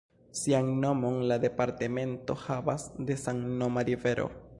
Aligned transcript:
Sian 0.37 0.69
nomon 0.85 1.19
la 1.31 1.37
departemento 1.43 2.37
havas 2.45 2.87
de 3.11 3.19
samnoma 3.25 3.85
rivero. 3.91 4.27